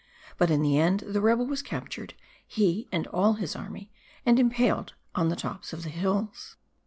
[0.39, 2.15] But in the end, the rebel was captured,
[2.47, 3.91] he and all his army,
[4.25, 6.55] and impaled on the tops of the hills.